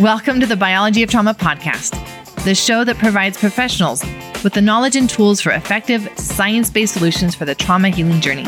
[0.00, 1.94] Welcome to the Biology of Trauma podcast,
[2.44, 4.04] the show that provides professionals
[4.44, 8.44] with the knowledge and tools for effective, science based solutions for the trauma healing journey.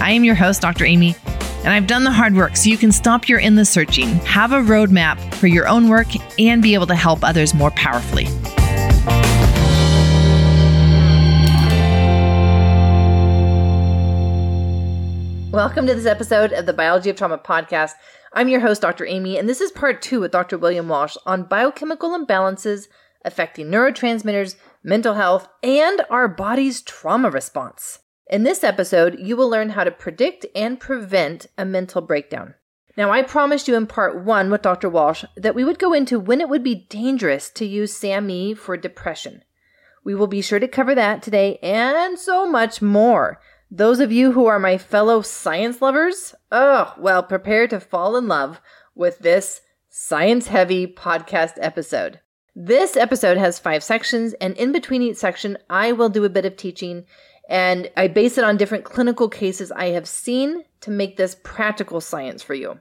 [0.00, 0.84] I am your host, Dr.
[0.84, 1.14] Amy,
[1.58, 4.56] and I've done the hard work so you can stop your endless searching, have a
[4.56, 8.24] roadmap for your own work, and be able to help others more powerfully.
[15.52, 17.92] Welcome to this episode of the Biology of Trauma podcast.
[18.32, 19.04] I'm your host, Dr.
[19.06, 20.56] Amy, and this is part two with Dr.
[20.56, 22.86] William Walsh on biochemical imbalances
[23.24, 24.54] affecting neurotransmitters,
[24.84, 27.98] mental health, and our body's trauma response.
[28.28, 32.54] In this episode, you will learn how to predict and prevent a mental breakdown.
[32.96, 34.88] Now, I promised you in part one with Dr.
[34.88, 38.76] Walsh that we would go into when it would be dangerous to use SAMe for
[38.76, 39.42] depression.
[40.04, 43.40] We will be sure to cover that today and so much more.
[43.72, 48.26] Those of you who are my fellow science lovers, oh, well, prepare to fall in
[48.26, 48.60] love
[48.96, 52.18] with this science heavy podcast episode.
[52.56, 56.44] This episode has five sections, and in between each section, I will do a bit
[56.44, 57.04] of teaching,
[57.48, 62.00] and I base it on different clinical cases I have seen to make this practical
[62.00, 62.80] science for you.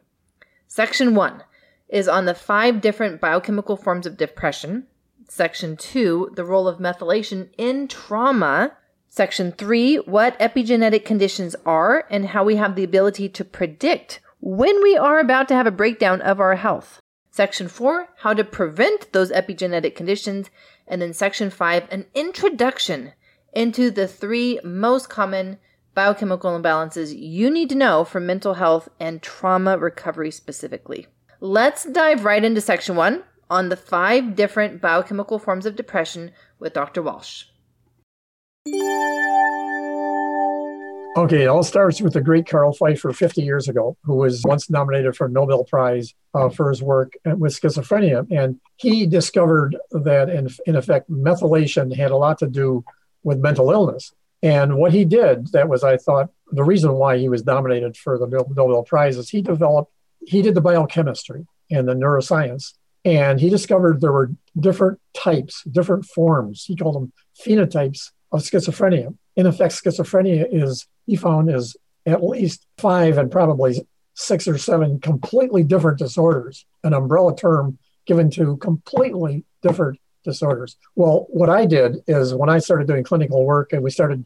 [0.68, 1.44] Section one
[1.88, 4.88] is on the five different biochemical forms of depression.
[5.28, 8.76] Section two, the role of methylation in trauma.
[9.12, 14.82] Section three, what epigenetic conditions are and how we have the ability to predict when
[14.84, 17.02] we are about to have a breakdown of our health.
[17.32, 20.52] Section four, how to prevent those epigenetic conditions.
[20.88, 23.14] And then section five, an introduction
[23.52, 25.58] into the three most common
[25.96, 31.08] biochemical imbalances you need to know for mental health and trauma recovery specifically.
[31.40, 36.74] Let's dive right into section one on the five different biochemical forms of depression with
[36.74, 37.02] Dr.
[37.02, 37.46] Walsh.
[41.18, 44.70] Okay, it all starts with the great Carl Pfeiffer 50 years ago, who was once
[44.70, 48.28] nominated for a Nobel Prize uh, for his work with schizophrenia.
[48.32, 52.86] And he discovered that, in, in effect, methylation had a lot to do
[53.24, 54.14] with mental illness.
[54.44, 58.18] And what he did, that was, I thought, the reason why he was nominated for
[58.18, 59.92] the Nobel Prize is he developed,
[60.26, 62.74] he did the biochemistry and the neuroscience.
[63.04, 66.66] And he discovered there were different types, different forms.
[66.66, 69.16] He called them phenotypes of schizophrenia.
[69.36, 71.76] In effect, schizophrenia is, he found, is
[72.06, 78.30] at least five and probably six or seven completely different disorders, an umbrella term given
[78.32, 80.78] to completely different disorders.
[80.96, 84.26] Well, what I did is when I started doing clinical work and we started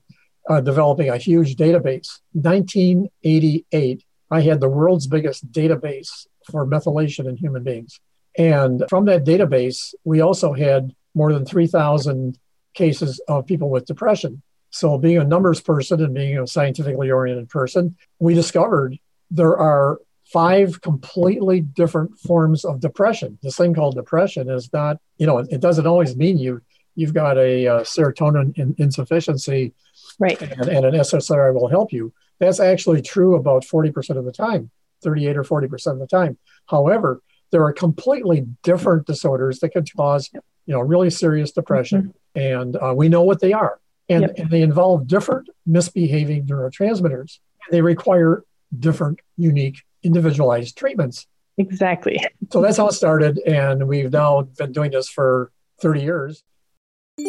[0.50, 7.38] uh, developing a huge database, 1988, I had the world's biggest database for methylation in
[7.38, 8.00] human beings.
[8.38, 12.38] And from that database, we also had more than 3,000
[12.74, 14.42] cases of people with depression.
[14.74, 18.98] So, being a numbers person and being a scientifically oriented person, we discovered
[19.30, 23.38] there are five completely different forms of depression.
[23.44, 26.62] This thing called depression is not, you know, it doesn't always mean you
[26.96, 29.74] you've got a uh, serotonin in, insufficiency,
[30.18, 30.42] right?
[30.42, 32.12] And, and an SSRI will help you.
[32.40, 34.72] That's actually true about forty percent of the time,
[35.04, 36.40] thirty-eight or forty percent of the time.
[36.66, 40.42] However, there are completely different disorders that can cause, you
[40.74, 42.56] know, really serious depression, mm-hmm.
[42.56, 44.34] and uh, we know what they are, and, yep.
[44.38, 47.40] and they involve different misbehaving neurotransmitters.
[47.72, 48.44] They require
[48.78, 51.26] different, unique individualized treatments.
[51.58, 52.20] Exactly.
[52.52, 53.40] So that's how it started.
[53.48, 56.44] And we've now been doing this for 30 years.
[57.18, 57.26] You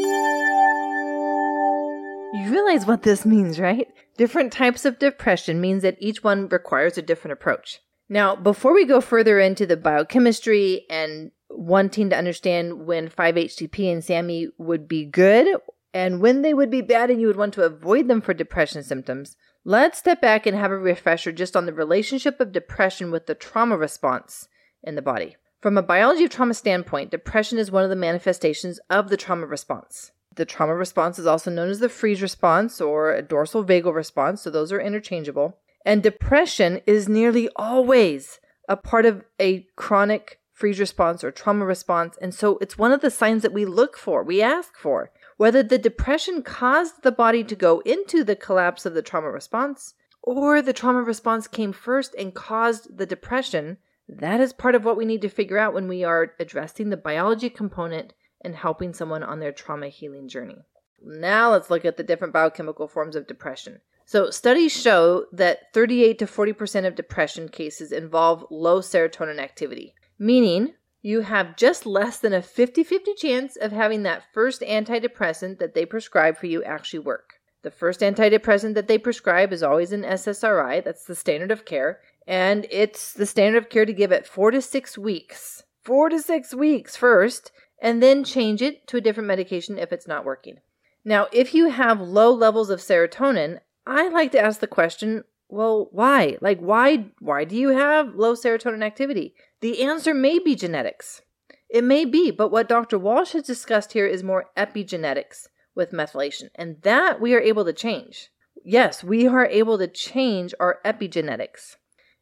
[2.50, 3.88] realize what this means, right?
[4.18, 7.80] Different types of depression means that each one requires a different approach.
[8.10, 14.04] Now, before we go further into the biochemistry and wanting to understand when 5-HTP and
[14.04, 15.56] SAMe would be good
[15.94, 18.82] and when they would be bad and you would want to avoid them for depression
[18.82, 23.24] symptoms, Let's step back and have a refresher just on the relationship of depression with
[23.24, 24.46] the trauma response
[24.82, 25.36] in the body.
[25.62, 29.46] From a biology of trauma standpoint, depression is one of the manifestations of the trauma
[29.46, 30.10] response.
[30.36, 34.42] The trauma response is also known as the freeze response or a dorsal vagal response,
[34.42, 35.56] so those are interchangeable.
[35.82, 42.18] And depression is nearly always a part of a chronic freeze response or trauma response.
[42.20, 45.62] And so it's one of the signs that we look for, we ask for whether
[45.62, 50.62] the depression caused the body to go into the collapse of the trauma response or
[50.62, 53.78] the trauma response came first and caused the depression,
[54.08, 56.96] that is part of what we need to figure out when we are addressing the
[56.96, 60.64] biology component and helping someone on their trauma healing journey.
[61.02, 63.80] Now let's look at the different biochemical forms of depression.
[64.06, 70.74] So, studies show that 38 to 40% of depression cases involve low serotonin activity, meaning
[71.04, 75.74] you have just less than a 50 50 chance of having that first antidepressant that
[75.74, 77.34] they prescribe for you actually work.
[77.62, 82.00] The first antidepressant that they prescribe is always an SSRI, that's the standard of care,
[82.26, 86.18] and it's the standard of care to give it four to six weeks four to
[86.18, 90.56] six weeks first, and then change it to a different medication if it's not working.
[91.04, 95.24] Now, if you have low levels of serotonin, I like to ask the question,
[95.54, 96.36] well, why?
[96.40, 99.34] Like why why do you have low serotonin activity?
[99.60, 101.22] The answer may be genetics.
[101.70, 102.98] It may be, but what Dr.
[102.98, 107.72] Walsh has discussed here is more epigenetics with methylation, and that we are able to
[107.72, 108.30] change.
[108.64, 111.76] Yes, we are able to change our epigenetics.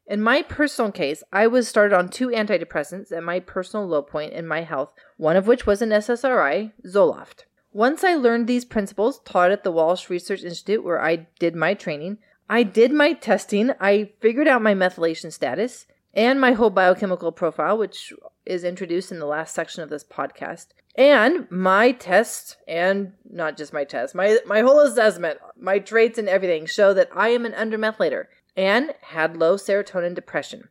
[0.07, 4.33] In my personal case, I was started on two antidepressants at my personal low point
[4.33, 7.45] in my health, one of which was an SSRI, Zoloft.
[7.73, 11.75] Once I learned these principles taught at the Walsh Research Institute where I did my
[11.75, 12.19] training,
[12.53, 17.79] I did my testing, I figured out my methylation status and my whole biochemical profile,
[17.79, 18.13] which
[18.45, 20.67] is introduced in the last section of this podcast.
[20.95, 26.29] And my test, and not just my test, my, my whole assessment, my traits and
[26.29, 30.69] everything show that I am an undermethylator and had low serotonin depression.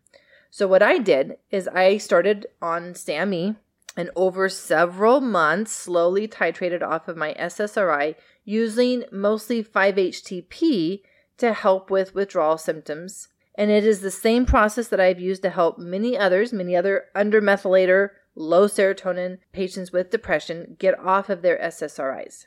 [0.52, 3.56] So what I did is I started on SAMe
[3.98, 8.14] and over several months slowly titrated off of my SSRI
[8.46, 11.02] using mostly 5-HTP
[11.42, 13.28] to help with withdrawal symptoms.
[13.56, 17.06] And it is the same process that I've used to help many others, many other
[17.16, 22.46] undermethylator, low serotonin patients with depression get off of their SSRIs.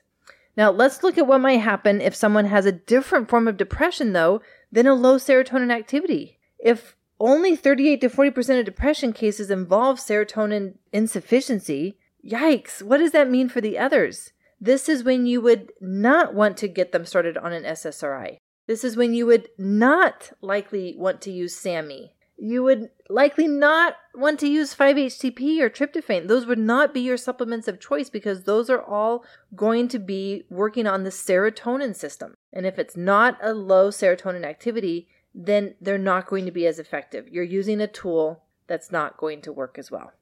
[0.57, 4.13] Now, let's look at what might happen if someone has a different form of depression,
[4.13, 4.41] though,
[4.73, 6.39] than a low serotonin activity.
[6.59, 13.31] If only 38 to 40% of depression cases involve serotonin insufficiency, yikes, what does that
[13.31, 14.33] mean for the others?
[14.61, 18.39] This is when you would not want to get them started on an SSRI.
[18.67, 22.15] This is when you would not likely want to use SAMe.
[22.37, 26.27] You would likely not want to use 5-HTP or tryptophan.
[26.27, 29.25] Those would not be your supplements of choice because those are all
[29.55, 32.35] going to be working on the serotonin system.
[32.53, 36.79] And if it's not a low serotonin activity, then they're not going to be as
[36.79, 37.29] effective.
[37.29, 40.13] You're using a tool that's not going to work as well.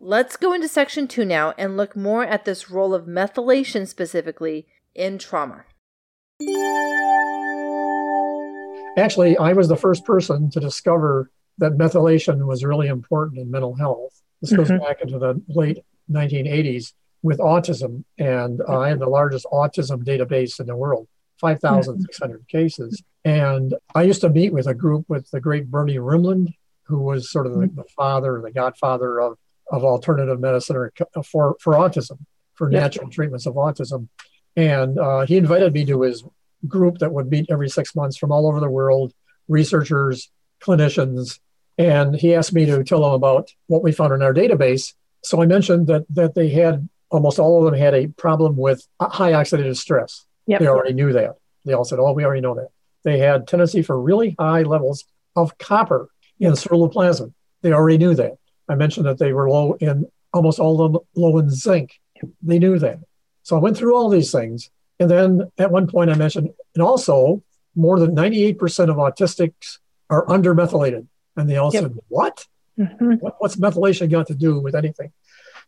[0.00, 4.66] Let's go into section two now and look more at this role of methylation specifically
[4.94, 5.64] in trauma.
[8.96, 13.74] Actually, I was the first person to discover that methylation was really important in mental
[13.74, 14.20] health.
[14.40, 14.84] This goes mm-hmm.
[14.84, 15.78] back into the late
[16.10, 16.92] 1980s
[17.22, 21.08] with autism, and uh, I had the largest autism database in the world,
[21.40, 22.44] 5,600 mm-hmm.
[22.46, 23.02] cases.
[23.24, 26.54] And I used to meet with a group with the great Bernie Rimland,
[26.84, 27.76] who was sort of the, mm-hmm.
[27.76, 29.38] the father, the godfather of,
[29.70, 32.18] of alternative medicine or, uh, for, for autism,
[32.54, 34.08] for natural treatments of autism.
[34.56, 36.24] And uh, he invited me to his
[36.66, 39.12] group that would meet every six months from all over the world,
[39.48, 40.30] researchers,
[40.60, 41.38] clinicians,
[41.76, 44.94] and he asked me to tell them about what we found in our database.
[45.22, 48.86] So I mentioned that that they had almost all of them had a problem with
[49.00, 50.26] high oxidative stress.
[50.46, 50.60] Yep.
[50.60, 51.36] They already knew that.
[51.64, 52.68] They all said, "Oh, we already know that."
[53.02, 55.04] They had tendency for really high levels
[55.36, 56.08] of copper
[56.38, 57.32] in ceruloplasmin.
[57.62, 58.34] They already knew that.
[58.68, 62.00] I mentioned that they were low in almost all of them low in zinc.
[62.42, 62.98] They knew that.
[63.42, 64.70] So I went through all these things,
[65.00, 67.42] and then at one point I mentioned, and also
[67.74, 68.54] more than 98%
[68.90, 69.78] of autistics
[70.10, 71.06] are undermethylated.
[71.36, 71.84] And they all yep.
[71.84, 72.46] said, What?
[72.78, 73.14] Mm-hmm.
[73.14, 73.36] what?
[73.38, 75.12] What's methylation got to do with anything?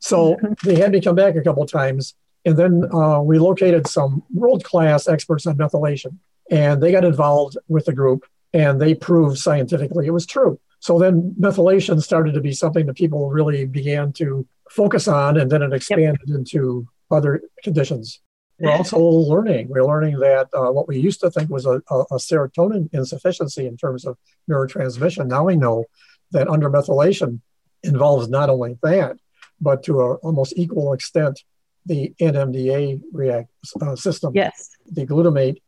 [0.00, 0.52] So mm-hmm.
[0.64, 2.14] they had me come back a couple of times.
[2.44, 6.18] And then uh, we located some world class experts on methylation.
[6.50, 10.60] And they got involved with the group and they proved scientifically it was true.
[10.78, 15.36] So then methylation started to be something that people really began to focus on.
[15.36, 16.38] And then it expanded yep.
[16.38, 18.20] into other conditions.
[18.58, 19.68] We're also learning.
[19.68, 23.66] We're learning that uh, what we used to think was a, a, a, serotonin insufficiency
[23.66, 24.16] in terms of
[24.50, 25.26] neurotransmission.
[25.26, 25.84] Now we know
[26.30, 27.40] that undermethylation
[27.82, 29.18] involves not only that,
[29.60, 31.42] but to an almost equal extent,
[31.84, 34.32] the NMDA react uh, system.
[34.34, 34.70] Yes.
[34.90, 35.60] The glutamate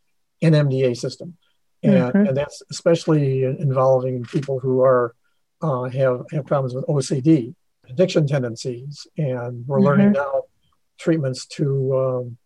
[0.42, 1.36] NMDA system,
[1.82, 2.26] and mm-hmm.
[2.26, 5.14] and that's especially involving people who are
[5.62, 7.54] uh, have have problems with OCD,
[7.88, 9.86] addiction tendencies, and we're mm-hmm.
[9.86, 10.44] learning now
[10.98, 12.36] treatments to um,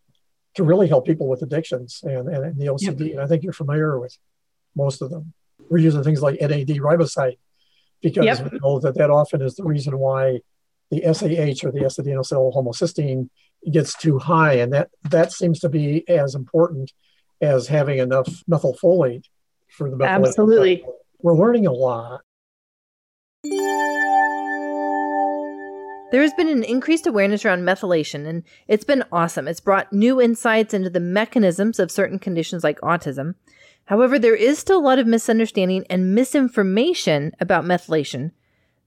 [0.55, 2.99] to really help people with addictions and, and, and the OCD.
[2.99, 3.11] Yep.
[3.11, 4.17] And I think you're familiar with
[4.75, 5.33] most of them.
[5.69, 7.37] We're using things like NAD riboside
[8.01, 8.51] because yep.
[8.51, 10.41] we know that that often is the reason why
[10.91, 13.29] the SAH or the S-adenosyl homocysteine
[13.71, 14.55] gets too high.
[14.55, 16.91] And that, that seems to be as important
[17.41, 19.25] as having enough methylfolate
[19.69, 20.85] for the Absolutely.
[21.21, 22.21] We're learning a lot.
[26.13, 29.47] There has been an increased awareness around methylation, and it's been awesome.
[29.47, 33.33] It's brought new insights into the mechanisms of certain conditions like autism.
[33.85, 38.29] However, there is still a lot of misunderstanding and misinformation about methylation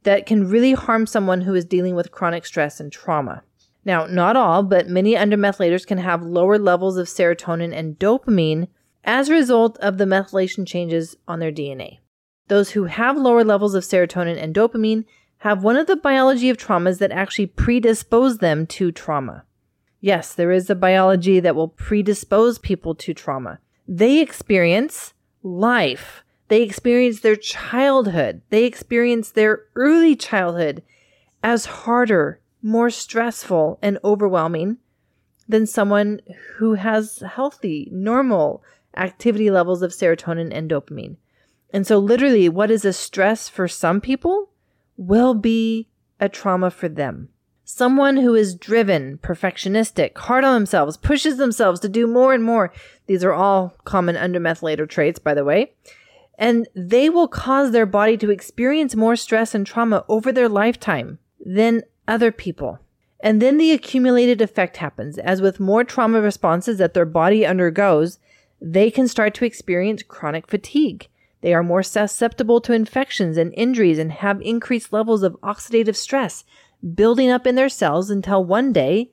[0.04, 3.42] that can really harm someone who is dealing with chronic stress and trauma.
[3.84, 8.68] Now, not all, but many undermethylators can have lower levels of serotonin and dopamine
[9.02, 11.98] as a result of the methylation changes on their DNA.
[12.46, 15.06] Those who have lower levels of serotonin and dopamine
[15.38, 19.44] have one of the biology of traumas that actually predispose them to trauma.
[20.00, 23.58] Yes, there is a biology that will predispose people to trauma.
[23.88, 26.22] They experience life.
[26.48, 28.42] They experience their childhood.
[28.50, 30.82] They experience their early childhood
[31.42, 34.78] as harder, more stressful, and overwhelming
[35.48, 36.20] than someone
[36.56, 38.62] who has healthy, normal
[38.96, 41.16] activity levels of serotonin and dopamine.
[41.72, 44.50] And so, literally, what is a stress for some people
[44.96, 45.88] will be
[46.20, 47.28] a trauma for them.
[47.64, 52.72] Someone who is driven, perfectionistic, hard on themselves, pushes themselves to do more and more.
[53.06, 55.72] These are all common undermethylator traits, by the way.
[56.38, 61.18] And they will cause their body to experience more stress and trauma over their lifetime
[61.44, 62.78] than other people.
[63.20, 65.18] And then the accumulated effect happens.
[65.18, 68.18] As with more trauma responses that their body undergoes,
[68.60, 71.08] they can start to experience chronic fatigue.
[71.40, 76.44] They are more susceptible to infections and injuries and have increased levels of oxidative stress
[76.94, 79.10] building up in their cells until one day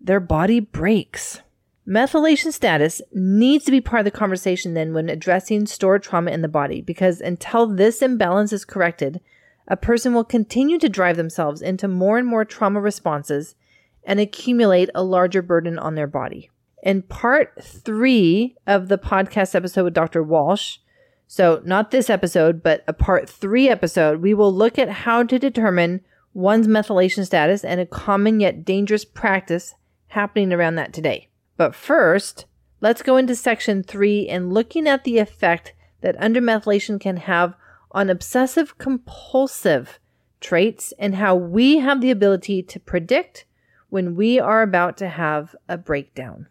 [0.00, 1.42] their body breaks.
[1.86, 6.42] Methylation status needs to be part of the conversation then when addressing stored trauma in
[6.42, 9.20] the body because until this imbalance is corrected,
[9.66, 13.54] a person will continue to drive themselves into more and more trauma responses
[14.04, 16.50] and accumulate a larger burden on their body.
[16.82, 20.22] In part three of the podcast episode with Dr.
[20.22, 20.78] Walsh,
[21.30, 25.38] so, not this episode, but a part three episode, we will look at how to
[25.38, 26.00] determine
[26.32, 29.74] one's methylation status and a common yet dangerous practice
[30.08, 31.28] happening around that today.
[31.58, 32.46] But first,
[32.80, 37.54] let's go into section three and looking at the effect that undermethylation can have
[37.92, 40.00] on obsessive compulsive
[40.40, 43.44] traits and how we have the ability to predict
[43.90, 46.46] when we are about to have a breakdown.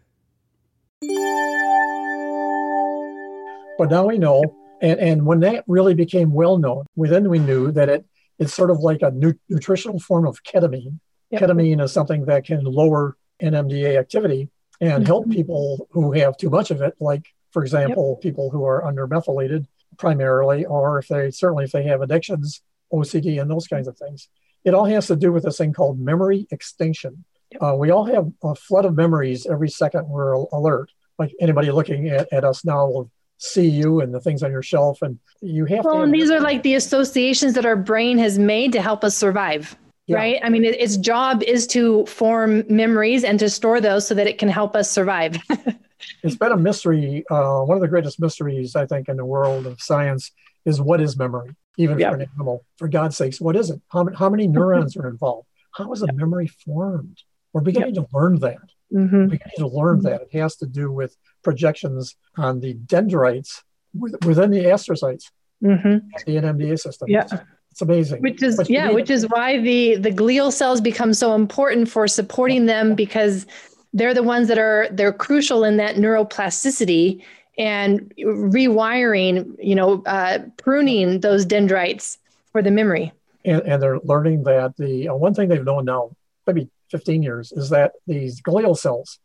[3.76, 4.42] But now we know
[4.80, 8.04] and, and when that really became well known, we then we knew that it
[8.38, 11.00] it's sort of like a nu- nutritional form of ketamine.
[11.30, 11.42] Yep.
[11.42, 14.48] Ketamine is something that can lower NMDA activity
[14.80, 15.04] and mm-hmm.
[15.04, 18.22] help people who have too much of it, like for example, yep.
[18.22, 19.66] people who are under methylated
[19.98, 24.28] primarily, or if they certainly if they have addictions, OCD, and those kinds of things.
[24.64, 27.24] It all has to do with this thing called memory extinction.
[27.52, 27.62] Yep.
[27.62, 30.90] Uh, we all have a flood of memories every second we're alert.
[31.18, 34.62] Like anybody looking at, at us now will see you and the things on your
[34.62, 38.18] shelf and you have well, to and these are like the associations that our brain
[38.18, 39.76] has made to help us survive
[40.06, 40.16] yeah.
[40.16, 44.14] right i mean it, its job is to form memories and to store those so
[44.14, 45.36] that it can help us survive
[46.22, 49.66] it's been a mystery uh, one of the greatest mysteries i think in the world
[49.66, 50.32] of science
[50.64, 52.10] is what is memory even yeah.
[52.10, 55.46] for an animal for god's sakes what is it how, how many neurons are involved
[55.72, 56.12] how is a yeah.
[56.12, 58.56] memory formed we're beginning to learn that
[58.92, 59.16] mm-hmm.
[59.16, 60.08] we're beginning to learn mm-hmm.
[60.08, 63.62] that it has to do with projections on the dendrites
[63.94, 65.30] within the astrocytes,
[65.62, 65.98] mm-hmm.
[66.26, 67.08] the NMDA system.
[67.08, 67.26] Yeah.
[67.70, 68.22] It's amazing.
[68.22, 72.08] Which is but yeah, which is why the the glial cells become so important for
[72.08, 73.46] supporting them because
[73.92, 77.22] they're the ones that are they're crucial in that neuroplasticity
[77.56, 82.18] and rewiring, you know, uh, pruning those dendrites
[82.52, 83.12] for the memory.
[83.44, 86.10] And, and they're learning that the uh, one thing they've known now,
[86.46, 89.18] maybe 15 years, is that these glial cells,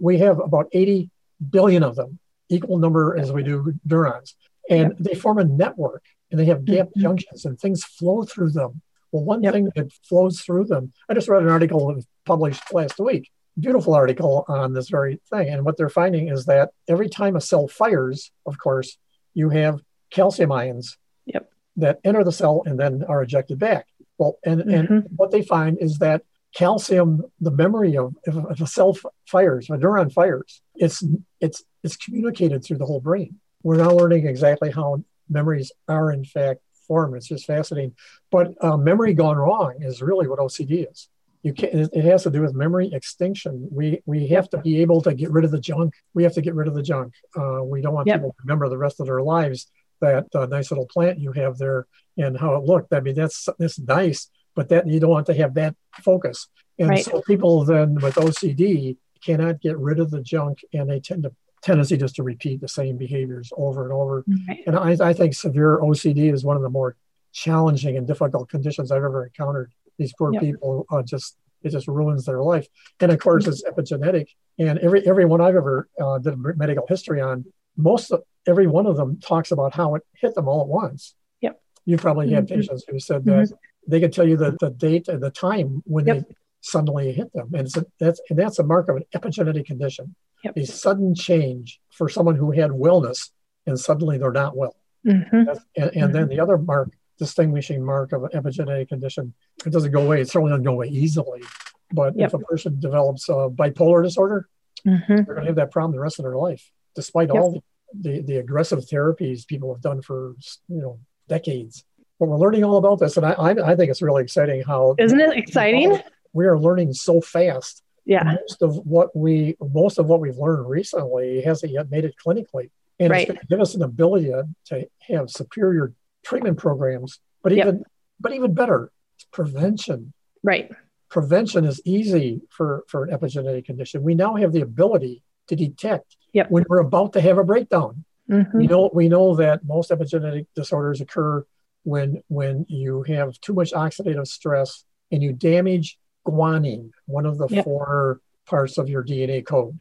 [0.00, 1.10] we have about 80
[1.50, 2.18] billion of them,
[2.48, 4.34] equal number as we do neurons.
[4.70, 4.96] And yep.
[4.98, 7.00] they form a network and they have gap mm-hmm.
[7.00, 8.82] junctions and things flow through them.
[9.12, 9.54] Well, one yep.
[9.54, 13.30] thing that flows through them, I just read an article that was published last week,
[13.58, 15.48] beautiful article on this very thing.
[15.48, 18.98] And what they're finding is that every time a cell fires, of course,
[19.32, 19.80] you have
[20.10, 21.50] calcium ions yep.
[21.76, 23.86] that enter the cell and then are ejected back.
[24.18, 24.92] Well, and, mm-hmm.
[24.92, 26.22] and what they find is that
[26.54, 31.04] calcium, the memory of if, a cell fires, if a neuron fires, it's
[31.40, 33.36] it's it's communicated through the whole brain.
[33.62, 37.16] We're now learning exactly how memories are in fact formed.
[37.16, 37.94] It's just fascinating.
[38.30, 41.08] But uh, memory gone wrong is really what OCD is.
[41.42, 43.68] You can it has to do with memory extinction.
[43.70, 45.94] We we have to be able to get rid of the junk.
[46.14, 47.14] We have to get rid of the junk.
[47.36, 48.16] Uh, we don't want yep.
[48.16, 49.70] people to remember the rest of their lives
[50.00, 52.92] that uh, nice little plant you have there and how it looked.
[52.92, 56.48] I mean, that's that's nice, but that you don't want to have that focus.
[56.78, 57.04] And right.
[57.04, 61.32] so people then with OCD cannot get rid of the junk and they tend to
[61.62, 64.24] tendency just to repeat the same behaviors over and over.
[64.48, 64.62] Right.
[64.66, 66.96] And I, I think severe OCD is one of the more
[67.32, 69.72] challenging and difficult conditions I've ever encountered.
[69.98, 70.42] These poor yep.
[70.42, 72.68] people uh, just it just ruins their life.
[73.00, 74.28] And of course, it's epigenetic.
[74.58, 77.44] And every everyone I've ever uh, did a medical history on,
[77.76, 81.14] most of every one of them talks about how it hit them all at once.
[81.40, 81.60] Yep.
[81.84, 82.36] You probably mm-hmm.
[82.36, 83.54] had patients who said that mm-hmm
[83.88, 86.18] they could tell you the, the date and the time when yep.
[86.18, 86.34] they
[86.70, 87.50] suddenly hit them.
[87.54, 90.14] And a, that's and that's a mark of an epigenetic condition.
[90.44, 90.56] Yep.
[90.56, 93.30] A sudden change for someone who had wellness
[93.66, 94.76] and suddenly they're not well.
[95.06, 95.36] Mm-hmm.
[95.36, 96.12] And, and mm-hmm.
[96.12, 99.34] then the other mark distinguishing mark of an epigenetic condition.
[99.66, 100.20] It doesn't go away.
[100.20, 101.42] It certainly doesn't go away easily.
[101.90, 102.28] But Yep.
[102.28, 104.48] if a person develops a bipolar disorder,
[104.86, 105.06] Mhm.
[105.08, 107.36] they're going to have that problem the rest of their life, despite Yep.
[107.36, 110.34] all the, the, the aggressive therapies people have done for
[110.68, 110.98] you know
[111.28, 111.84] decades.
[112.20, 114.94] But we're learning all about this, and I, I, I think it's really exciting how
[114.98, 116.00] Isn't it exciting?
[116.38, 117.82] We are learning so fast.
[118.04, 118.22] Yeah.
[118.22, 122.70] Most of what we most of what we've learned recently hasn't yet made it clinically,
[123.00, 123.22] and Right.
[123.22, 124.30] it's going to give us an ability
[124.68, 125.92] to, have superior
[126.22, 127.18] treatment programs.
[127.42, 127.66] But Yep.
[127.66, 127.84] even
[128.20, 128.90] but even better,
[129.32, 130.12] prevention
[130.44, 130.70] Right.
[131.10, 134.02] prevention is easy for, for an epigenetic condition.
[134.02, 136.50] We now have the ability to detect Yep.
[136.52, 138.04] when we're about to have a breakdown.
[138.30, 138.54] Mhm.
[138.54, 141.44] We know we know that most epigenetic disorders occur
[141.84, 145.98] when when you have too much oxidative stress and you damage
[146.30, 147.64] guanine, one of the Yep.
[147.64, 149.78] four parts of your DNA code.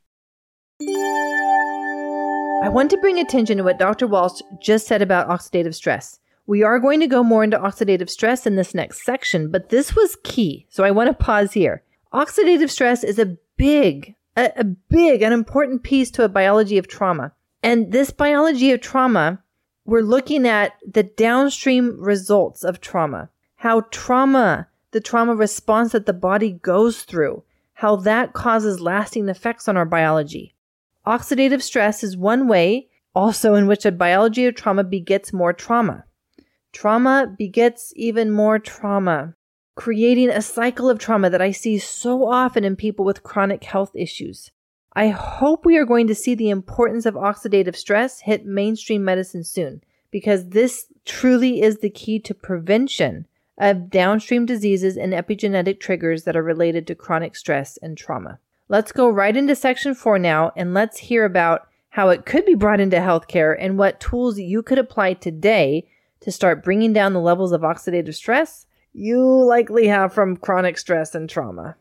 [2.63, 4.07] I want to bring attention to what Dr.
[4.07, 6.19] Walsh just said about oxidative stress.
[6.47, 9.95] We are going to go more into oxidative stress in this next section, but this
[9.95, 10.65] was key.
[10.69, 11.83] So I want to pause here.
[12.13, 16.87] Oxidative stress is a big, a, a big and important piece to a biology of
[16.87, 17.33] trauma.
[17.61, 19.43] And this biology of trauma,
[19.85, 26.11] we're looking at the downstream results of trauma, how trauma, the trauma response that the
[26.11, 30.55] body goes through, how that causes lasting effects on our biology.
[31.05, 36.03] Oxidative stress is one way also in which a biology of trauma begets more trauma.
[36.73, 39.35] Trauma begets even more trauma,
[39.75, 43.91] creating a cycle of trauma that I see so often in people with chronic health
[43.93, 44.49] issues.
[44.93, 49.43] I hope we are going to see the importance of oxidative stress hit mainstream medicine
[49.43, 53.27] soon because this truly is the key to prevention
[53.57, 58.39] of downstream diseases and epigenetic triggers that are related to chronic stress and trauma.
[58.69, 62.53] Let's go right into section four now and let's hear about how it could be
[62.55, 65.87] brought into healthcare and what tools you could apply today
[66.19, 71.13] to start bringing down the levels of oxidative stress you likely have from chronic stress
[71.13, 71.75] and trauma.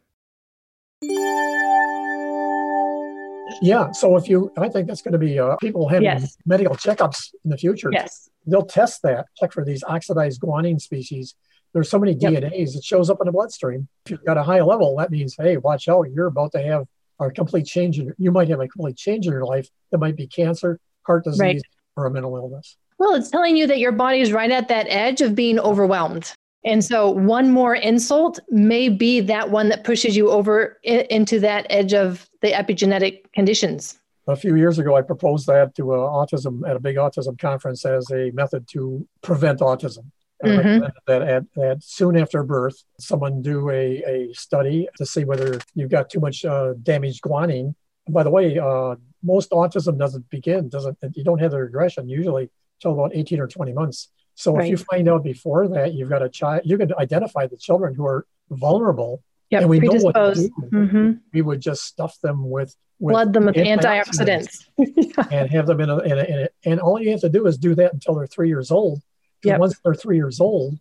[3.63, 3.91] Yeah.
[3.93, 6.37] So if you, I think that's going to be uh, people having Yes.
[6.45, 7.89] medical checkups in the future.
[7.93, 8.29] Yes.
[8.47, 11.35] They'll test that, check for these oxidized guanine species.
[11.77, 12.15] There's so many.
[12.15, 13.87] DNAs, it shows up in the bloodstream.
[14.07, 16.87] If you've got a high level, that means, hey, watch out, you're about to have
[17.21, 19.69] a complete change in you might have a complete change in your life.
[19.93, 21.61] That might be cancer, heart disease, Right.
[21.95, 22.79] or a mental illness.
[22.97, 26.33] Well, it's telling you that your body is right at that edge of being overwhelmed.
[26.65, 31.67] And so one more insult may be that one that pushes you over into that
[31.69, 33.99] edge of the epigenetic conditions.
[34.29, 37.85] A few years ago, I proposed that to uh, autism at a big autism conference
[37.85, 40.07] as a method to prevent autism.
[40.45, 40.91] I Mhm.
[41.07, 45.91] that at, at soon after birth, someone do a, a study to see whether you've
[45.91, 47.75] got too much uh, damaged guanine.
[48.07, 52.09] And by the way, uh, most autism doesn't begin, doesn't you don't have the regression
[52.09, 54.11] usually till about 18 or 20 months.
[54.35, 57.57] So if you find out before that you've got a child, you can identify the
[57.57, 59.23] children who are vulnerable.
[59.51, 60.53] Yep, And we know what to predisposed.
[60.71, 60.79] do.
[60.79, 64.67] hmm We would just stuff them with, with Flood them with antioxidants.
[64.79, 65.29] antioxidants.
[65.33, 67.47] and have them in a, in a, in a and all you have to do
[67.47, 69.01] is do that until they're three years old.
[69.45, 69.61] Yep.
[69.61, 70.79] once they're three years old,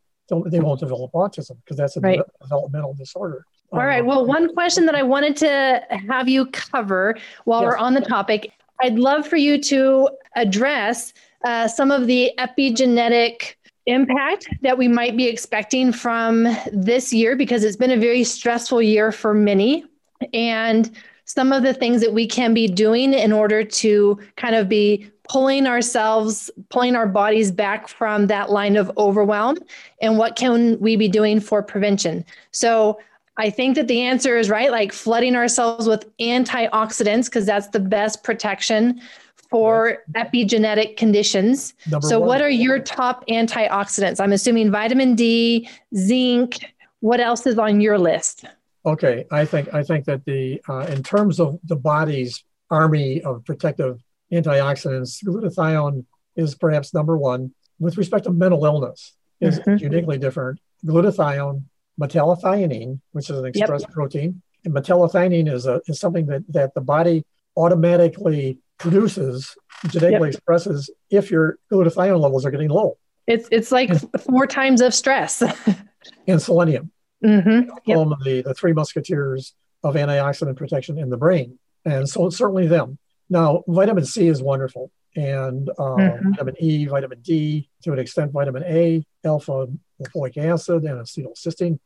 [0.48, 2.18] they won't develop autism because that's a Right.
[2.18, 3.46] de- developmental disorder.
[3.72, 4.02] All right.
[4.02, 7.16] Um, Well, one question that I wanted to have you cover
[7.46, 7.68] while Yes.
[7.72, 11.14] we're on the topic, I'd love for you to address
[11.46, 13.54] uh, some of the epigenetic
[13.86, 18.82] impact that we might be expecting from this year because it's been a very stressful
[18.82, 19.86] year for many.
[20.34, 20.90] And
[21.26, 25.08] some of the things that we can be doing in order to kind of be
[25.30, 29.58] pulling ourselves, pulling our bodies back from that line of overwhelm,
[30.02, 32.26] and what can we be doing for prevention?
[32.52, 33.00] So,
[33.38, 37.82] I think that the answer is right, like flooding ourselves with antioxidants, because that's the
[37.82, 39.02] best protection
[39.50, 41.74] for epigenetic conditions.
[41.90, 44.22] number So, one, what are your top antioxidants?
[44.22, 46.74] I'm assuming vitamin D, zinc.
[47.02, 48.46] What else is on your list?
[48.86, 49.26] okay?
[49.32, 54.02] I think I think that the uh, in terms of the body's army of protective
[54.32, 57.54] antioxidants, glutathione is perhaps number one.
[57.80, 59.82] With respect to mental illness, is Mhm.
[59.82, 60.60] uniquely different.
[60.86, 61.64] Glutathione,
[62.00, 63.92] metallothionein, which is an Yep.
[63.92, 67.26] protein, and metallothionein is a is something that that the body
[67.58, 69.56] automatically produces,
[69.88, 72.98] genetically expresses if your glutathione levels are getting low.
[73.28, 75.42] It's it's like four times of stress.
[76.28, 76.92] And selenium,
[77.24, 77.98] hmm Yep.
[77.98, 81.58] of the, the three musketeers of antioxidant protection in the brain.
[81.84, 83.00] And so certainly them.
[83.30, 84.92] Now, vitamin C is wonderful.
[85.16, 86.32] And uh, Mhm.
[86.32, 89.68] vitamin E, vitamin D, to an extent, vitamin A, alpha
[90.02, 91.80] lipoic acid, and acetylcysteine.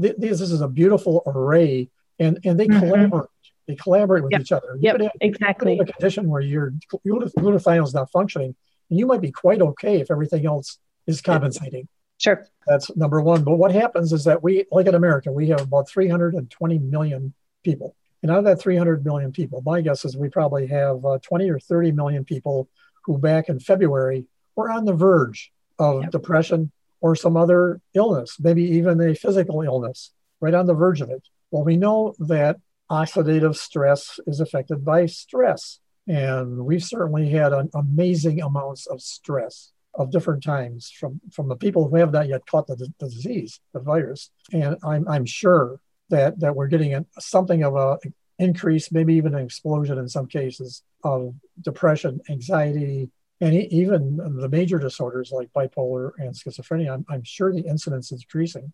[0.00, 2.78] Th- This is a beautiful array, and, and they Mhm.
[2.80, 3.30] collaborate.
[3.66, 4.40] They collaborate with Yep.
[4.42, 4.74] each other.
[4.74, 5.78] You Yep, could have- exactly.
[5.78, 6.72] a condition where your
[7.06, 8.54] glutathione is not functioning,
[8.90, 11.88] and you might be quite okay if everything else is compensating.
[12.18, 12.46] Sure.
[12.66, 13.42] That's number one.
[13.42, 17.32] But what happens is that we, like in America, we have about 320 million
[17.64, 17.94] people.
[18.22, 21.50] And out of that 300 million people, my guess is we probably have uh, 20
[21.50, 22.68] or 30 million people
[23.04, 26.10] who back in February were on the verge of yep.
[26.10, 31.10] depression or some other illness, maybe even a physical illness, right on the verge of
[31.10, 31.22] it.
[31.50, 32.56] Well, we know that
[32.90, 35.78] oxidative stress is affected by stress.
[36.08, 41.56] And we've certainly had an amazing amounts of stress of different times from, from the
[41.56, 44.30] people who have not yet caught the, the disease, the virus.
[44.52, 47.98] And I'm, I'm sure that, that we're getting a, something of a
[48.38, 54.78] increase, maybe even an explosion in some cases of depression, anxiety, and even the major
[54.78, 56.92] disorders like bipolar and schizophrenia.
[56.92, 58.72] I'm, I'm sure the incidence is decreasing.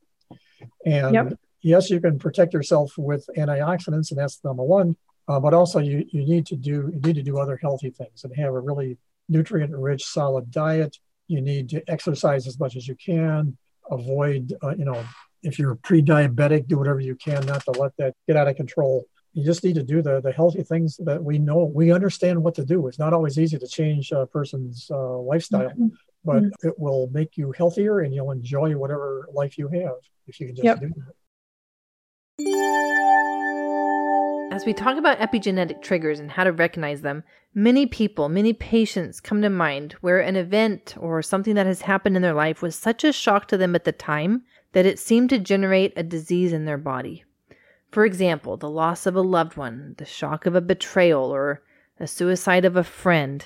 [0.86, 1.38] And yep.
[1.62, 4.96] yes, you can protect yourself with antioxidants, and that's number one.
[5.28, 8.24] Uh, but also, you, you need to do you need to do other healthy things
[8.24, 10.98] and have a really nutrient-rich, solid diet.
[11.28, 13.56] You need to exercise as much as you can.
[13.90, 15.04] Avoid, uh, you know,
[15.42, 19.04] if you're pre-diabetic, do whatever you can not to let that get out of control.
[19.34, 21.70] You just need to do the the healthy things that we know.
[21.74, 22.86] We understand what to do.
[22.86, 25.88] It's not always easy to change a person's uh, lifestyle, mm-hmm.
[26.24, 26.68] but mm-hmm.
[26.68, 30.56] it will make you healthier and you'll enjoy whatever life you have if you can
[30.56, 30.80] just yep.
[30.80, 31.14] do that.
[34.52, 37.24] As we talk about epigenetic triggers and how to recognize them,
[37.54, 42.16] many people, many patients come to mind where an event or something that has happened
[42.16, 44.42] in their life was such a shock to them at the time
[44.72, 47.24] that it seemed to generate a disease in their body.
[47.90, 51.62] For example, the loss of a loved one, the shock of a betrayal, or
[52.00, 53.44] a suicide of a friend.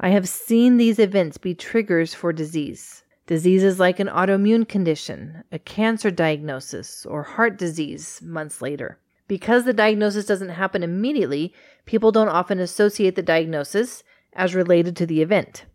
[0.00, 3.04] I have seen these events be triggers for disease.
[3.26, 8.98] Diseases like an autoimmune condition, a cancer diagnosis, or heart disease months later.
[9.26, 11.52] Because the diagnosis doesn't happen immediately,
[11.84, 15.66] people don't often associate the diagnosis as related to the event.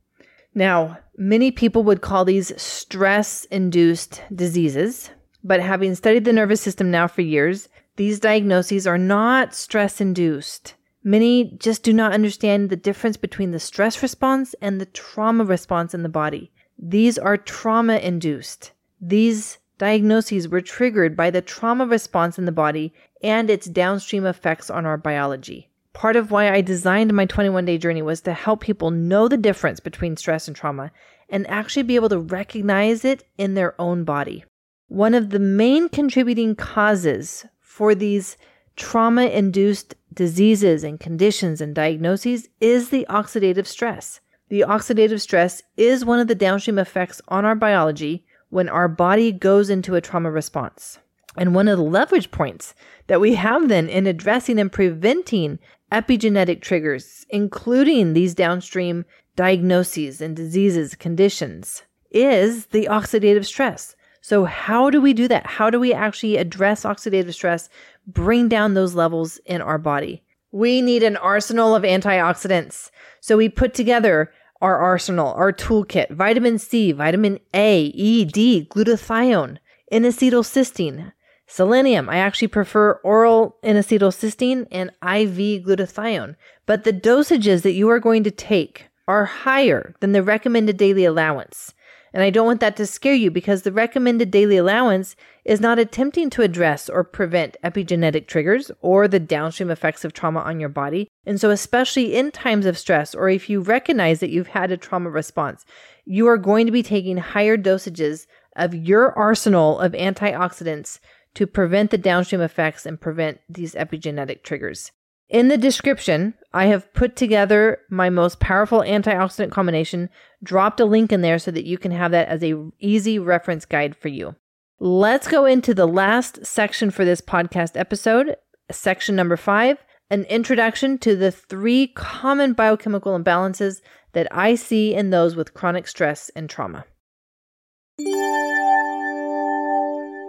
[0.55, 5.09] Now, many people would call these stress induced diseases,
[5.43, 10.75] but having studied the nervous system now for years, these diagnoses are not stress induced.
[11.03, 15.93] Many just do not understand the difference between the stress response and the trauma response
[15.93, 16.51] in the body.
[16.79, 18.71] These are trauma induced.
[19.01, 24.69] These diagnoses were triggered by the trauma response in the body and its downstream effects
[24.69, 25.69] on our biology.
[25.93, 29.37] Part of why I designed my 21 day journey was to help people know the
[29.37, 30.91] difference between stress and trauma
[31.29, 34.43] and actually be able to recognize it in their own body.
[34.87, 38.37] One of the main contributing causes for these
[38.75, 44.19] trauma induced diseases and conditions and diagnoses is the oxidative stress.
[44.49, 49.31] The oxidative stress is one of the downstream effects on our biology when our body
[49.31, 50.99] goes into a trauma response.
[51.35, 52.75] And one of the leverage points
[53.07, 55.57] that we have then in addressing and preventing
[55.93, 63.95] epigenetic triggers, including these downstream diagnoses and diseases, conditions, is the oxidative stress.
[64.21, 65.45] So, how do we do that?
[65.45, 67.69] How do we actually address oxidative stress,
[68.07, 70.23] bring down those levels in our body?
[70.51, 72.89] We need an arsenal of antioxidants.
[73.21, 79.57] So, we put together our arsenal, our toolkit vitamin C, vitamin A, E, D, glutathione,
[79.91, 81.11] N acetylcysteine,
[81.47, 87.99] Selenium, I actually prefer oral N-acetylcysteine and IV glutathione, but the dosages that you are
[87.99, 91.73] going to take are higher than the recommended daily allowance.
[92.13, 95.79] And I don't want that to scare you because the recommended daily allowance is not
[95.79, 100.69] attempting to address or prevent epigenetic triggers or the downstream effects of trauma on your
[100.69, 101.07] body.
[101.25, 104.77] And so, especially in times of stress or if you recognize that you've had a
[104.77, 105.65] trauma response,
[106.05, 110.99] you are going to be taking higher dosages of your arsenal of antioxidants
[111.35, 114.91] to prevent the downstream effects and prevent these epigenetic triggers.
[115.29, 120.09] In the description, I have put together my most powerful antioxidant combination,
[120.43, 123.65] dropped a link in there so that you can have that as a easy reference
[123.65, 124.35] guide for you.
[124.79, 128.35] Let's go into the last section for this podcast episode,
[128.71, 129.77] section number 5,
[130.09, 135.87] an introduction to the three common biochemical imbalances that I see in those with chronic
[135.87, 136.85] stress and trauma.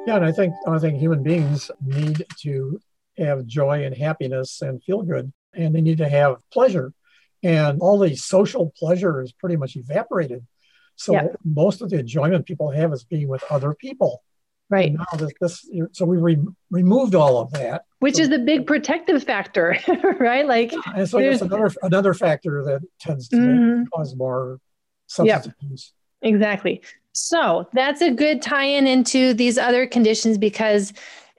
[0.06, 2.80] Yeah, and I think I think human beings need to
[3.16, 6.92] have joy and happiness and feel good, and they need to have pleasure.
[7.42, 10.46] And all the social pleasure is pretty much evaporated.
[10.96, 11.28] So yeah.
[11.44, 14.22] most of the enjoyment people have is being with other people.
[14.70, 14.88] Right.
[14.88, 18.38] And now this, this, so we re- removed all of that, which so, is the
[18.38, 19.76] big protective factor,
[20.18, 20.46] right?
[20.46, 23.82] Like, and so that's another another factor that tends to mm-hmm.
[23.94, 24.58] cause more
[25.06, 25.54] substance yep.
[25.60, 25.92] abuse.
[26.22, 26.82] Exactly.
[27.14, 30.92] So that's a good tie in into these other conditions because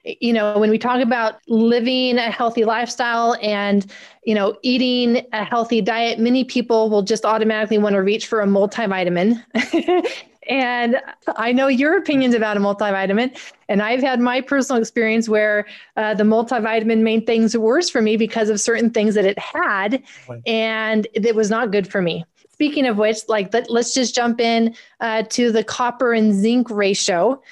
[0.04, 3.90] you know when we talk about living a healthy lifestyle and
[4.24, 8.40] you know eating a healthy diet many people will just automatically want to reach for
[8.40, 9.42] a multivitamin
[10.48, 11.00] And
[11.36, 13.36] I know your opinions about a multivitamin.
[13.68, 18.16] And I've had my personal experience where uh, the multivitamin made things worse for me
[18.16, 20.02] because of certain things that it had.
[20.46, 22.24] And it was not good for me.
[22.56, 26.70] Speaking of which, like, let, us just jump in uh, to the copper and zinc
[26.70, 27.42] ratio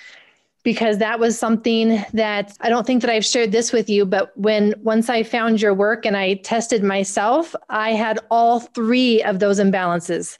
[0.62, 4.36] because that was something that I don't think that I've shared this with you, but
[4.38, 9.40] when once I found your work and I tested myself, I had all three of
[9.40, 10.38] those imbalances.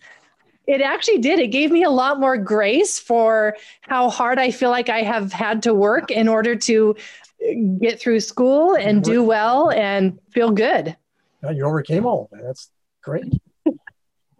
[0.67, 1.41] It actually did.
[1.41, 5.31] It gave me a lot more grace for how hard I feel like I have
[5.31, 6.97] had to work in order to
[7.79, 10.97] get through school and do well and feel good.
[11.43, 12.47] You overcame all of that.
[12.47, 12.71] That's
[13.03, 13.27] great.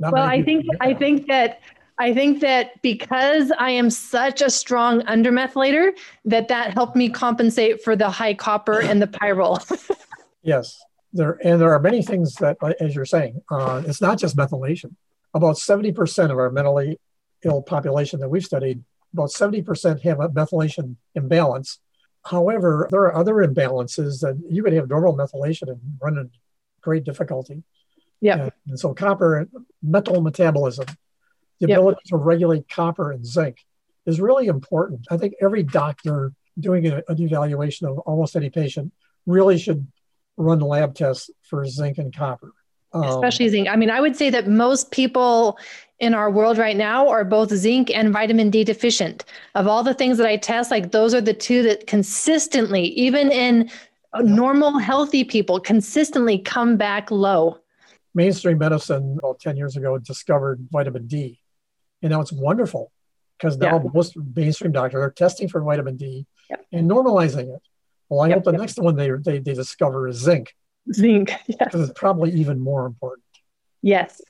[0.05, 1.61] Not well, I think I think that
[1.99, 5.93] I think that because I am such a strong undermethylator,
[6.27, 9.59] that that helped me compensate for the high copper and the pyrrole.
[10.43, 10.79] yes,
[11.15, 14.95] there and there are many things that, as you're saying, uh, it's not just methylation.
[15.33, 17.01] About 70% of our mentally
[17.43, 21.79] ill population that we've studied, about 70% have a methylation imbalance.
[22.27, 26.39] However, there are other imbalances that you could have normal methylation and run into
[26.83, 27.63] great difficulty.
[28.25, 28.49] Yeah.
[28.67, 29.47] And, so copper
[29.83, 30.87] metal metabolism
[31.61, 31.79] the yep.
[31.79, 33.59] ability to regulate copper and zinc
[34.07, 35.07] is really important.
[35.11, 38.93] I think every doctor doing a, an evaluation of almost any patient
[39.27, 39.87] really should
[40.37, 42.53] run lab tests for zinc and copper.
[42.93, 43.69] Um, Especially zinc.
[43.69, 45.59] I mean, I would say that most people
[46.01, 49.25] in our world right now are both zinc and vitamin D deficient.
[49.55, 53.31] Of all the things that I test, like those are the two that consistently, even
[53.31, 53.71] in
[54.21, 57.59] normal, healthy people, consistently come back low.
[58.15, 61.41] Mainstream medicine about 10 years ago discovered vitamin D
[62.05, 62.93] and now it's wonderful
[63.39, 63.91] because now yeah.
[63.93, 66.65] most mainstream doctors are testing for vitamin D yep.
[66.71, 67.63] and normalizing it.
[68.11, 68.61] Well, I yep, hope the yep.
[68.61, 70.55] next one they, they, they discover is zinc.
[70.93, 71.59] Zinc, yes.
[71.59, 73.25] Because it's probably even more important.
[73.81, 74.21] Yes.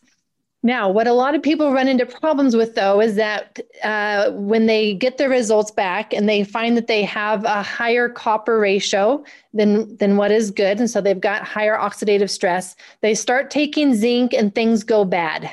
[0.64, 4.64] Now, what a lot of people run into problems with, though, is that uh, when
[4.64, 9.22] they get their results back and they find that they have a higher copper ratio
[9.52, 13.94] than, than what is good, and so they've got higher oxidative stress, they start taking
[13.94, 15.50] zinc and things go bad.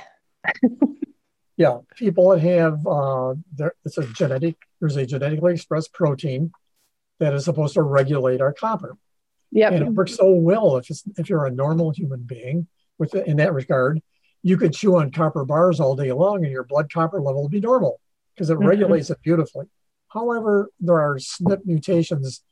[1.57, 4.55] yeah, people that have uh, there, it's a genetic.
[4.79, 6.53] There's a genetically expressed protein
[7.19, 8.95] that is supposed to regulate our copper.
[9.51, 12.67] Yeah, and it works so well if it's, if you're a normal human being.
[12.97, 13.99] With in that regard,
[14.43, 17.49] you could chew on copper bars all day long, and your blood copper level will
[17.49, 17.99] be normal
[18.33, 18.67] because it mm-hmm.
[18.67, 19.67] regulates it beautifully.
[20.09, 22.43] However, there are SNP mutations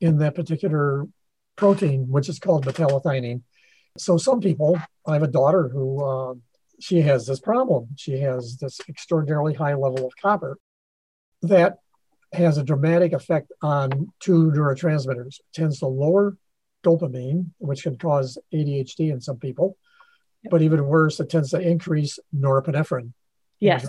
[0.00, 1.06] in that particular
[1.56, 3.42] protein, which is called metallothionein.
[3.96, 6.34] So some people, I have a daughter who uh,
[6.80, 7.88] she has this problem.
[7.96, 10.58] She has this extraordinarily high level of copper
[11.42, 11.78] that
[12.32, 15.38] has a dramatic effect on two neurotransmitters.
[15.38, 16.36] It tends to lower
[16.84, 19.76] dopamine, which can cause ADHD in some people,
[20.50, 23.12] but even worse, it tends to increase norepinephrine.
[23.60, 23.86] Yes.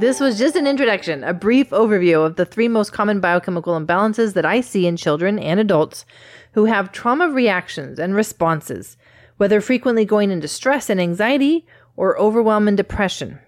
[0.00, 4.34] This was just an introduction, a brief overview of the three most common biochemical imbalances
[4.34, 6.06] that I see in children and adults
[6.52, 8.96] who have trauma reactions and responses,
[9.38, 13.40] whether frequently going into stress and anxiety or overwhelm and depression.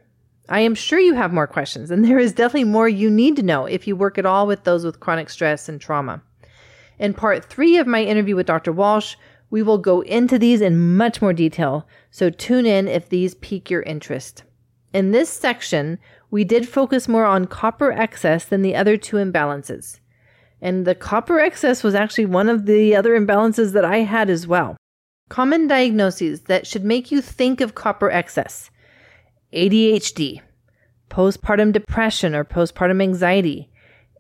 [0.48, 3.44] I am sure you have more questions, and there is definitely more you need to
[3.44, 6.20] know if you work at all with those with chronic stress and trauma.
[7.00, 8.72] In part three of my interview with Dr.
[8.72, 9.16] Walsh,
[9.48, 13.70] we will go into these in much more detail, so tune in if these pique
[13.70, 14.44] your interest.
[14.92, 15.98] In this section,
[16.30, 20.00] we did focus more on copper excess than the other two imbalances.
[20.60, 24.46] And the copper excess was actually one of the other imbalances that I had as
[24.46, 24.76] well.
[25.30, 28.70] Common diagnoses that should make you think of copper excess
[29.54, 30.42] ADHD,
[31.08, 33.70] postpartum depression or postpartum anxiety,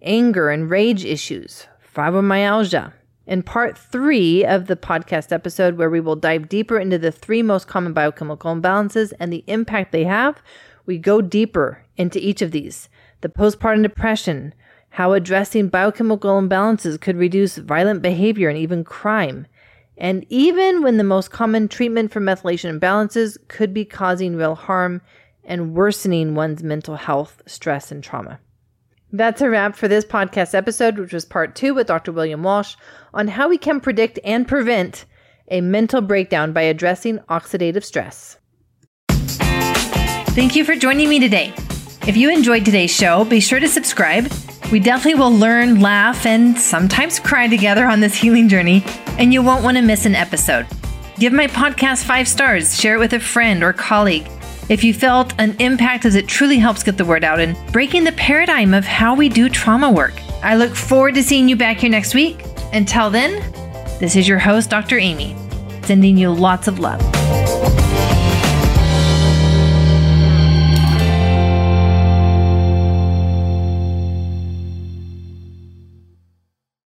[0.00, 1.66] anger and rage issues,
[2.00, 2.94] fibromyalgia.
[3.26, 7.42] In part three of the podcast episode, where we will dive deeper into the three
[7.42, 10.40] most common biochemical imbalances and the impact they have,
[10.86, 12.88] we go deeper into each of these
[13.20, 14.54] the postpartum depression,
[14.88, 19.46] how addressing biochemical imbalances could reduce violent behavior and even crime,
[19.98, 25.02] and even when the most common treatment for methylation imbalances could be causing real harm
[25.44, 28.40] and worsening one's mental health, stress, and trauma.
[29.12, 32.12] That's a wrap for this podcast episode, which was part two with Dr.
[32.12, 32.76] William Walsh
[33.12, 35.04] on how we can predict and prevent
[35.48, 38.38] a mental breakdown by addressing oxidative stress.
[39.08, 41.52] Thank you for joining me today.
[42.06, 44.32] If you enjoyed today's show, be sure to subscribe.
[44.70, 48.84] We definitely will learn, laugh, and sometimes cry together on this healing journey,
[49.18, 50.66] and you won't want to miss an episode.
[51.18, 54.28] Give my podcast five stars, share it with a friend or colleague.
[54.70, 58.04] If you felt an impact as it truly helps get the word out and breaking
[58.04, 60.14] the paradigm of how we do trauma work.
[60.44, 62.44] I look forward to seeing you back here next week.
[62.72, 63.32] Until then,
[63.98, 64.96] this is your host, Dr.
[64.96, 65.34] Amy,
[65.82, 67.00] sending you lots of love.